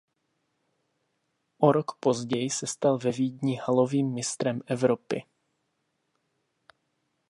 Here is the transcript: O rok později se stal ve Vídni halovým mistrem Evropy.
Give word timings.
O 1.59 1.71
rok 1.71 1.91
později 1.99 2.49
se 2.49 2.67
stal 2.67 2.97
ve 2.97 3.11
Vídni 3.11 3.55
halovým 3.55 4.13
mistrem 4.13 4.61
Evropy. 4.67 5.25